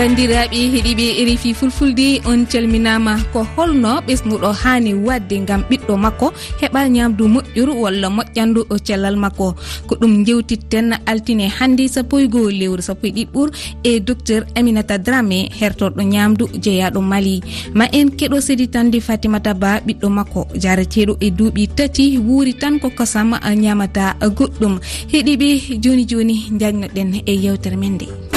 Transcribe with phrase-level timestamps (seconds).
[0.00, 6.26] bandiraɓe heeɗiɓe rfi fulfulde on calminama ko holno ɓesnuɗo hani wadde gam ɓiɗɗo makko
[6.60, 9.54] heɓa ñamdu moƴƴuru walla moƴƴandu o cellal makko.
[9.86, 13.48] Ko ɗum jewtitten altine hande sappo e goho lewru sappo e ɗiɗɓur
[13.84, 17.42] e docteur aminata drame hertorɗo ñamdu jeeyaɗo mali.
[17.74, 20.46] Ma en keɗo séditande fatimata ba ɓiɗɗo makko.
[20.62, 24.80] Jarateɗo e duuɓi tati wuuri tan ko kosam ñamata goɗɗum.
[25.12, 25.48] Heeɗiɓe
[25.82, 28.29] joni joni jagnoɗen e yewtere men nde.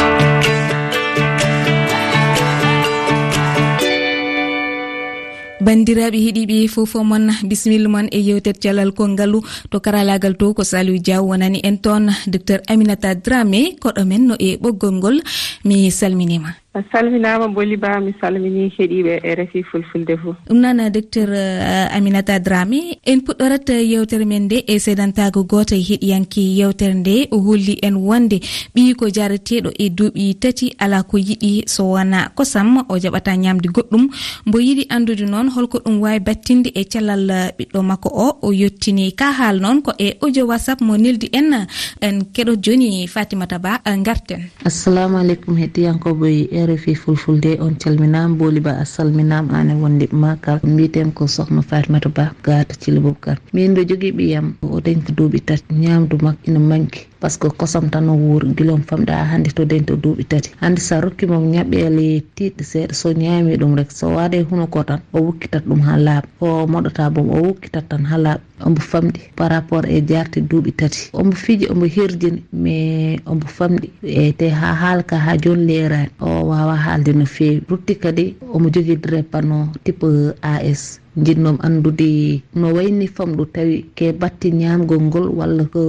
[5.65, 9.39] bandiraɓe heeɗiɓe fofo moon bisimilla moon e yewtere cellal konngalu
[9.71, 12.05] to karalagal to ko saliou diaw wonani en toon.
[12.27, 15.17] Docteur aminata dramé koɗo men no e ɓoggol ngol.
[15.63, 16.62] Mi salminima.
[16.73, 21.29] a salminama boli ba mi salmini heeɗiɓe e refi fulfulde fo ɗum noon ah, docteur
[21.29, 27.27] ah, aminata drame en puɗɗorat yewtere men nde e sedantago goto e heeɗiyanki yewtere nde
[27.31, 28.39] o holli en wonde.
[28.75, 33.67] Ɓi ko jarateɗo e duuɓi tati ala ko yiɗi so wona kosam o jaɓata ñamde
[33.69, 34.09] goɗɗum.
[34.45, 38.51] Mbo yiɗi andude noon holko ɗum wawi battinde e cellal ah, ɓiɗɗo makko o o
[38.51, 41.67] yettini ka haal noon ko e audio whatsapp mo neldi en.
[42.01, 48.59] En keɗot joni fatimata ba garten assalamu aleykum heddiyankoɓe eh, rfi fulfulde on calminama boli
[48.59, 53.73] ba a salminama an wonde makal mbiten ko sohna fatimata ba gata thilo boubacar min
[53.75, 54.53] ɗo jogui ɓiyam.
[54.85, 55.63] dañta duuɓi tati.
[55.83, 57.01] Ñamdu makko ina manki.
[57.19, 60.49] Par ce que kosam tan o wuuri guilom famɗa hande to dañta duuɓi tati.
[60.61, 64.83] Hande sa rokkimamo ñaɓɓele e tiɗɗe seeɗa so ñaami ɗum rek so waɗe huno ko
[64.83, 66.27] tan o wukkitat ɗum ha laaɓa.
[66.41, 68.41] O moɗota boom o wukkitat tan ha laaɓa.
[68.65, 71.09] Ombo famɗi par rapport e jarte duuɓi tati.
[71.13, 73.89] Ombo fiiji ombo herjini mais ombo famɗi.
[74.03, 78.69] E te ha haalka ha joni leerani o wawa haalde no fewi rutti kadi omo
[78.69, 80.05] jogui drépano type
[80.41, 85.81] as jiɗnomi andude no wayni famɗu tawi ke batti ñamgol ngol walla ko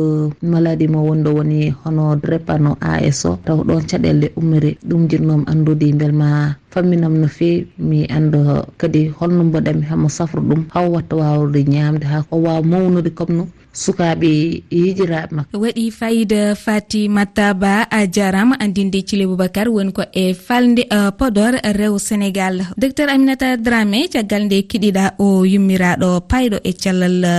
[0.53, 2.71] maladi mo wonɗo woni hono drépano
[3.29, 3.31] o.
[3.47, 6.29] Taw ɗon caɗelle ummiri ɗum jiɗnomi andude beelma
[6.73, 8.41] famminam no fewi mi anda
[8.81, 13.35] kadi holno mbaɗami hamo safra ɗum haw watta wawde ñamde ha ko waw mawnude comme
[13.37, 14.31] no sukaɓe
[14.71, 15.59] hijiraɓe makko.
[15.59, 21.17] Waɗi fayida fatimata ba a jarama andinde thile boubacar woni ko e falde uh, e
[21.19, 22.57] podor rew sénégal.
[22.79, 27.35] Docteur aminata dramé caggal nde kiɗiɗa o yummiraɗo payɗo e cellal e,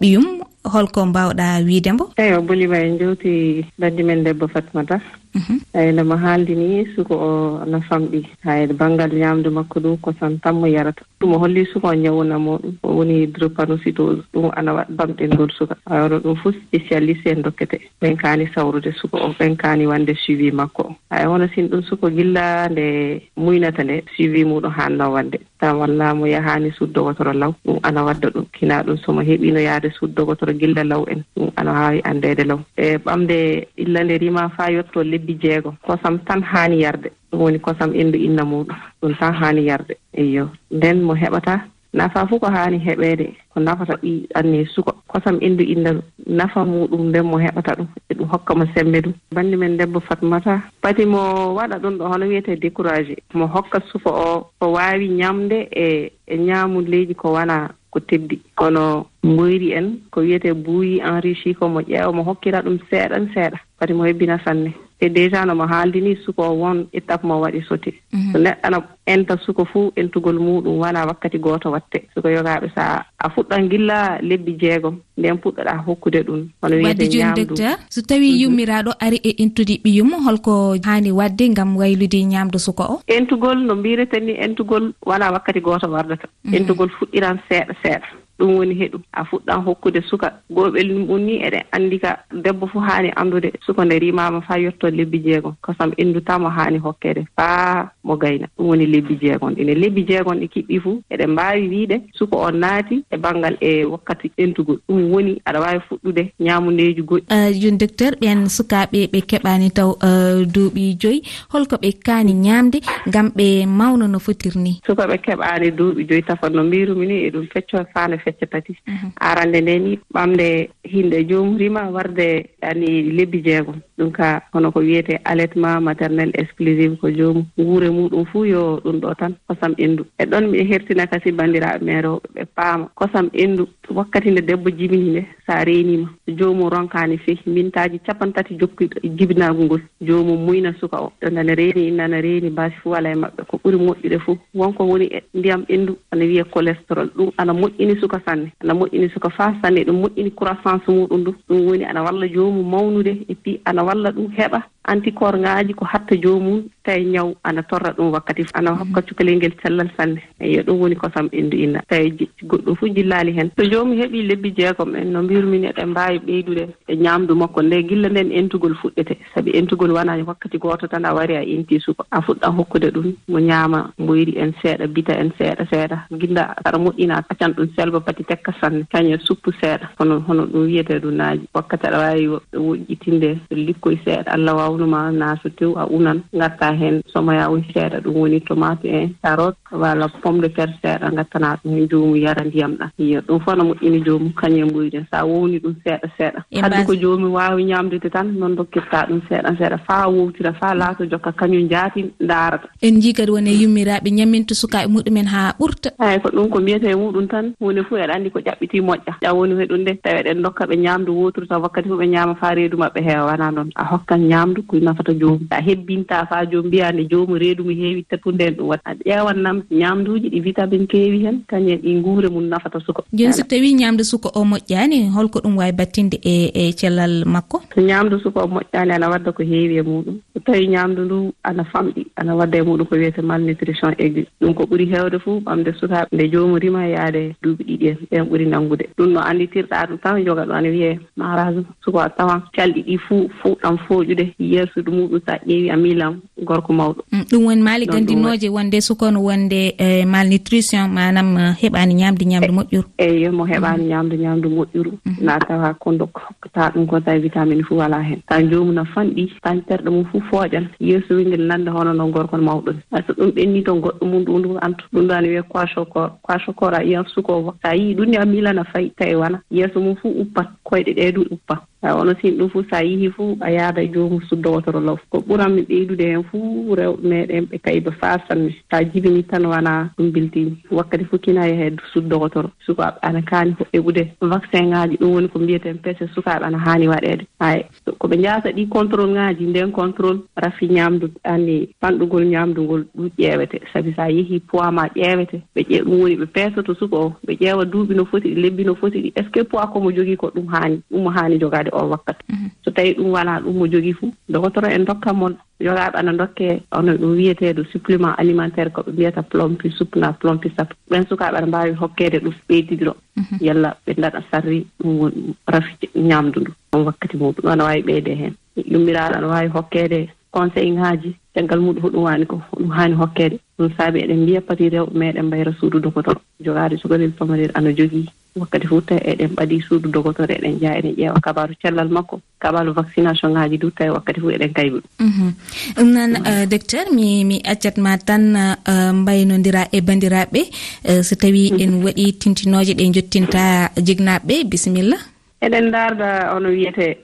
[0.00, 0.26] ɓiyum
[0.72, 5.00] holko mbawɗa wiidembo eyi o bolima en jewti bandi men debbo fatimata.
[5.36, 5.56] Mhm.
[5.74, 10.40] eeyi no mo haaldi ni suko o no famɗi hay banngal ñaamde makko ɗum kosan
[10.40, 11.02] tan mo yarata.
[11.20, 15.76] Ɗum o holli suka o ñawuna muɗum o woni drépanocytose ɗum ana waɗ bamɗengol suka.
[15.90, 17.80] Ayro ɗum fof spécialiste en dokkete.
[18.00, 20.96] Ɓen kaani sawrude suka o ɓen kaani wande suivi makko o.
[21.10, 25.38] Hay hono sin ɗum suka gilla nde muynata nde suivi muɗum hanno wande.
[25.60, 28.44] Tan walla mo yahaani suddogotoro law ɗum ana wadda ɗum.
[28.52, 32.60] Kina ɗum somo heɓiino yahde suddogotoro gilla law en ɗum ana waawi anndeede law.
[32.76, 37.10] E ɓamde illa nde rima fa yetto lebbi lebbi jeegom kosam tan haani yarde.
[37.32, 38.76] Ɗum woni kosam inndu inna muɗum.
[39.02, 39.96] Ɗum tan haani yarde.
[40.14, 41.60] Eyo nden mo heɓata
[41.92, 43.34] nafa fof ko haani heɓeede.
[43.52, 44.92] Ko nafata ɓi anne suka.
[45.08, 47.86] Kosam inndu inna nafa muɗum nden mo heɓata ɗum.
[48.10, 49.12] E ɗum hokka mo sembe ɗum.
[49.34, 53.16] Banndi men debbo fatmata pati mo waɗa ɗum ɗo hono wiyete découragé.
[53.34, 58.40] Mo hokka suka o ko waawi ñamde e e ñaamulleeji ko wonaa ko teddi.
[58.56, 63.58] Kono mboyri en ko wiyete buuyi enrichi ko mo ƴeewa mo hokkira ɗum seeɗan seeɗa.
[63.78, 64.72] Pati mo hebbina sanne.
[65.00, 67.92] te déjà no mo haaldi ni suka o won e étape mo waɗi soti.
[68.12, 68.32] Mhm.
[68.32, 71.98] So neɗɗo ana enta suka fuu entugol muɗum wona wakkati gooto watte.
[72.14, 76.48] Suka yogaaɓe so a fuɗɗan gilla lebbi jeegom nden puɗɗoɗa hokkude ɗum.
[76.62, 78.40] Hono wiyewaddi joni docteur so tawi mhm.
[78.42, 83.00] yummiraɗo ari e entude ɓiyum holko haani wadde ngam waylude ñaamdu suka o?
[83.06, 86.26] Entugol no mbireten ni entugol wona wakkati gooto wardata.
[86.44, 86.54] Mhm.
[86.54, 88.25] Entugol fuɗɗiran seeɗa seeɗa.
[88.38, 88.98] ɗum woni heɗu.
[89.12, 90.32] A fuɗɗan hokkude suka.
[90.50, 94.90] Goɓel lumɓum ni eɗen anndi ka debbo fof haani anndude suka nde rimama faa yetto
[94.90, 95.54] lebbi jeegon.
[95.62, 98.46] Kosam inndutanmo haani hokkede faa mo gayna.
[98.58, 99.54] Ɗum woni lebbi jeegon.
[99.54, 103.84] Ɗi lebbi jeegon ɗi kiɓɓi fuu eɗen mbaawi wiide suka on naati e banngal e
[103.84, 107.26] wakkati entugol ɗum woni aɗa waawi fuɗɗude ñaamundeeji goɗɗi.
[107.30, 111.22] Uh, joni docteur ɓen sukaaɓe ɓe keɓaani taw uh, duuɓi joyi.
[111.52, 112.78] Holko ɓe kaani ñaamde
[113.08, 117.30] ngam ɓe mawna no fotir ni sukaɓe keɓaani duuɓi joyi tafat no mbirumi ni e
[117.30, 119.08] ɗum feccoo faande fecce tati mhm.
[119.30, 120.46] arande nde ni ɓamde
[120.92, 122.28] hinde joomurima warde
[122.62, 127.46] ani lebbi jeegom ɗum ka hono ko wiyete allaitement maternel exclusive ko joomum.
[127.56, 130.04] Guure muɗum fuu yo ɗum ɗo tan kosam endu.
[130.18, 132.88] E ɗon mi hertina kasi bandiraɓe men rewɓe ɓe paama.
[132.94, 136.08] Kosam endu wakkati nde debbo jibini nde so a reenima.
[136.28, 139.82] Joomum ronkani fehi mintaji capan tati jokkiɗo jibinagu e ngol.
[140.00, 141.12] Joomum muyna suka o.
[141.22, 143.44] Ɗo nana reeni nana reeni baasi fuu wala e maɓɓe.
[143.48, 144.38] Ko ɓuri moƴƴude fuu.
[144.54, 148.15] Wonko woni e ndiyam endu ana wiye cholestérol ɗum ana moƴƴini suka.
[148.16, 148.52] suka sanne.
[148.60, 149.84] Ana moƴƴini suka fa sanne.
[149.84, 151.34] Ɗum moƴƴini croissance muɗum ndu.
[151.48, 153.24] Ɗum woni ana walla joomum mawnude.
[153.28, 154.62] E puis ana walla ɗum heɓa.
[154.86, 159.52] anticorps ŋaaji ko hatta joomum tawi ñaw ana torra ɗum wakkati ana hokka cukalel ngel
[159.62, 160.20] cellal sanne.
[160.40, 161.80] Eyo ɗum woni kosam ɓenndu inna.
[161.88, 166.18] Tawi goɗɗum fuu jillaali heen so joomum heɓii lebbi jeegom en no mbirumi eɗen mbaawi
[166.18, 169.16] ɓeydude e ñaamdu makko nde gilla nden entugol fuɗɗete.
[169.34, 173.12] Sabi entugol wonaani wakkati gooto tan a wari a entii suka a fuɗɗan hokkude ɗum
[173.28, 175.96] mo ñaama mboyri en seeɗa bita en seeɗa seeɗa.
[176.20, 178.84] Gilla aɗa moƴƴina accan ɗum selba pati tekka sanne.
[178.92, 179.90] Kañe suppu seeɗa.
[179.98, 184.30] Hono hono ɗum wiyetee ɗum naaji wakkati aɗa waawi woƴƴitinde likkoye seeɗa.
[184.30, 186.22] Allah waawa sohla ma na so tew a unan.
[186.32, 191.10] Gatta hen somoya somoyawo seeɗa ɗum woni tomate en carotte walla pomme de terre seeɗa
[191.16, 195.04] gattana ɗum hen joomum yara ndiyam ɗam iyo ɗum fof no moƴƴini joomum kañum e
[195.10, 196.40] sa wowni ɗum seeɗa seeɗa.
[196.50, 199.78] E kadi ko joomum wawi ñamdude tan noon dokkirta ɗum seeɗa seeɗa.
[199.86, 202.68] Fa wowtira fa laato jokka kañum jaati ndaarata.
[202.82, 205.90] En jii kadi woni yummiraaɓe ñamminta sukaaɓe muɗumen ha ɓurta.
[206.00, 209.12] Eeyi ko ɗum ko mbiyete muɗum tan woni fof eɗa andi ko ƴaɓɓiti moƴƴa.
[209.22, 212.34] Ƴa woni heɗum nde tawi eɗen dokka ɓe ñamdu wotru taw wakkati fof ɓe ñama
[212.34, 213.70] fa reedu mabɓe heewa wana noon.
[213.76, 215.38] A hokkan ñamdu sikkuy nafata joomum.
[215.48, 218.80] So a hebbinta faa joomum mbiya nde joomum reedu mu heewi tattude hen ɗum wat
[218.84, 223.02] a ƴeewan nam ñaamduuji ɗi vitamine keewi heen kañen ɗi nguure mum nafata suka.
[223.12, 227.62] Joni so tawii ñaamdu suka o moƴƴaani holko ɗum waawi battinde e e cellal makko?
[227.74, 230.18] So ñaamdu suka o moƴƴaani ana wadda ko heewi e muɗum.
[230.34, 234.54] So tawii ñaamdu ndu ana famɗi ana wadda e muɗum ko wiyete malnutrition aigu ɗum
[234.54, 237.96] ko ɓuri heewde fuu ɓamde sukaaɓe nde joomum rima yaade duuɓi ɗiɗi en.
[238.10, 238.84] Ɓen ɓuri nanngude.
[238.98, 242.98] Ɗum no anditirɗaa ɗum tan joga ɗo ana wiyee marage suka a tawan calɗi ɗi
[242.98, 244.34] fuu fuɗɗan fooƴude.
[244.56, 247.00] yeesude muɗum sa ƴeewi a milan gorko mawɗo.
[247.12, 252.52] Mm, ɗum woni maali ganndinooje wonde sukano wonde e, malnutrition manam eh, heɓaani ñaamde ñaamde
[252.52, 252.84] moƴƴuru.
[252.98, 253.88] E, Eyi mo heɓaani mm.
[253.88, 254.92] ñaamde ñaamde moƴƴuru.
[255.04, 255.16] Mm.
[255.20, 259.30] Na tawa kondo hokkataa ɗum ko tawi vitamine fuu walaa heen tan joomum no fanɗi
[259.42, 260.68] tan terɗe mum fuu fooƴan.
[260.80, 262.72] Yeeso wingel nannda hono noon gorkon mawɗo.
[263.06, 266.74] So ɗum ɓenni to goɗɗo mum ɗum ɗum antu ɗum ɗo ana wiye quachocor quachocor
[266.74, 269.40] a yiyan sukoo so a yii ɗum ni a milana fayi tawi wona.
[269.50, 271.62] Yeeso mum fuu uppat koyɗe ɗee du uppa.
[271.94, 274.96] wono sin ɗum fuu so a yehii fof a yaada e joomum sudda wotoro law.
[275.10, 279.90] Ko ɓuranmi ɓeydude heen fuu rewɓe meɗen ɓe kayba farsanmi so a jibini tan wonaa
[279.98, 282.50] ɗum bildimi wakkati fuu kina yehe sudda wotoro.
[282.66, 287.26] Sukaaɓe ana kaani heɓude vaccin ŋaaji ɗum woni ko mbiyeten pese sukaaɓe ana haani waɗeede
[287.40, 287.62] hay
[287.98, 293.08] ko ɓe njaasa ɗi contrôle ŋaaji nden contrôle rafi ñaamdu anni fanɗugol ñaamdu ngol ɗum
[293.18, 293.60] ƴeewete.
[293.72, 295.40] Sabi so a yehii poids ma ƴeewete.
[295.54, 297.12] Ɓe ƴe ɗum woni ɓe peesoto suka o.
[297.26, 298.98] Ɓe ƴeewa duuɓi no foti ɗi lebbi no foti.
[299.02, 300.80] Ɗi est ce que poids komo jogii ko ɗum haani?
[300.90, 301.70] Ɗum mo haani jogaade.
[301.82, 302.24] o wakkati.
[302.28, 302.48] Mhm.
[302.64, 306.62] So tawi ɗum wala ɗum mo jogii fuu dogotoro en dokka mon yoraaɓe ana dokke
[306.72, 311.72] ono ɗum wiyeteɗo supplément alimentaire koɓe mbiyata plompi supna plompi sap ɓen sukaɓe aɗa mbawi
[311.74, 312.94] hokkede ɗum ɓeydidiro.
[313.16, 313.36] Mhm.
[313.40, 316.52] Yalla ɓe daɗa sarri ɗum woni rafi ñamdu ndu.
[316.72, 318.34] On wakkati muɗum ana wawi ɓeyde hen.
[318.56, 323.38] Yummiraɗo aɗa wawi hokkede conseil ngaaji caggal muɗum hoɗum wani ko hoɗum hani hokkede.
[323.58, 328.08] Ɗum saabi eɗen mbiya pati rewɓe meɗen mbayra suudu dogotoro jogade cukalel pamarel ana jogui
[328.40, 331.20] wakkati fuu tawi eɗen ɓadii suudu dogotore eɗen jaha eɗen ƴeewa.
[331.20, 335.30] Kabaru cellal makko kabaru vaccination ngaji du tawi wakkati fof eɗen kayɓe mhm.
[335.76, 340.40] ɗum ɗum noon euh, docteur mi mi accatma tan euh, mbaynodira e bandiraɓe.
[340.88, 341.60] Euh, so tawi mhm.
[341.62, 344.96] en waɗi tintinoje ɗe jottinta jignaaɓe ɓe bisimilla.
[345.40, 346.98] Eɗen darda ono wiyete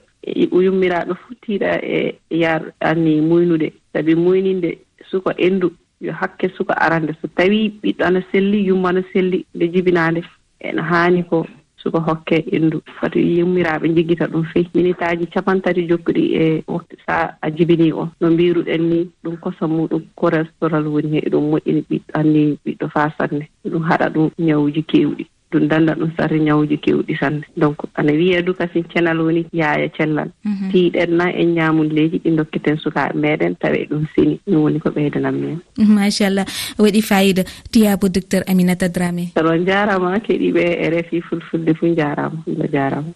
[0.52, 3.73] yummiraaɗo futtiɗa e yar anni muynude.
[3.93, 4.78] Sabi muyninde
[5.11, 7.12] suka endu yo hakke suka arande.
[7.20, 10.23] So tawi ɓiɗɗo ana selli yummo ana selli nde jibinaande
[10.62, 11.47] ene haani ko
[11.83, 17.50] suka hokke inndu fati yimmiraaɓe jiggita ɗum feyi minitaaji capantati jokkuɗi e waktu so a
[17.50, 20.02] jibinii o no mbiruɗen ni ɗum kosa muɗum.
[20.14, 20.31] Ko
[20.95, 25.25] woni he ɗum moƴƴini ɓiɗɗo anni ɓiɗɗo faa sanne ɗum haɗa ɗum ñawuji keewɗi.
[25.52, 29.88] ɗum danda ɗum sarri ñawuji kewɗi sanne donc ana wiye du kasin cenal woni yaaya
[29.97, 30.71] cellal mhm.
[30.73, 34.40] tiiɗen na en ñamulleji ɗi dokketen sukaɓe meɗen tawa ɗum sini.
[34.47, 35.59] Ɗum woni ko ɓeydanan men.
[35.78, 36.47] Machallah
[36.78, 37.42] waɗi fayida.
[37.71, 39.32] Tiyabo docteur aminata dramé.
[39.35, 43.11] Saɗo jarama keɗiɓe e refi fulfulde fo jarama allah jarama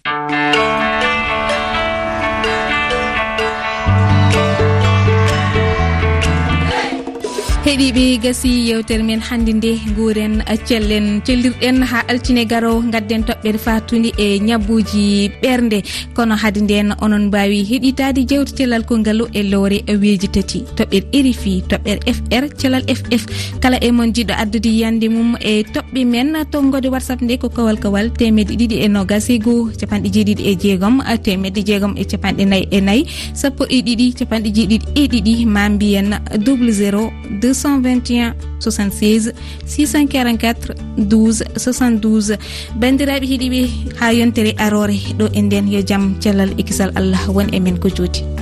[7.67, 10.35] heeɗiɓe gasi yewtere men hannde nde guuren
[10.67, 15.83] cellen cellirɗen ha altine garo gadden toɓɓere fatude e ñabbuji ɓernde.
[16.15, 20.59] Kono haade nden onon mbawi heɗitade jewte cellal konngalo e lowre weeji tati.
[20.77, 23.23] Toɓɓere erifi toɓɓere fr cellal ff
[23.59, 26.59] kala e mon jiɗɗo addude yiyande mum e toɓɓe men to
[26.89, 31.03] whatsapp nde ko kowal kowal temedde ɗiɗi e nogas e goho capanɗe jeeɗiɗi e jeegom
[31.23, 35.69] temedde jeegom e capanɗe nayyi e nayyi sappo e ɗiɗi capanɗe jeeɗiɗi e ɗiɗi ma
[35.69, 37.11] mbiyen double 0
[37.57, 39.33] 221 76
[39.65, 42.37] 644 12 72
[42.79, 43.61] bandiraɓe heeɗiɓe
[43.99, 47.77] ha yontere arore ɗo e nden yo jaam cellal e kisal allah won e men
[47.81, 48.36] ko jooti